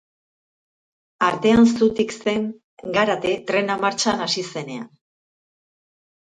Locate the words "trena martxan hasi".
3.53-4.47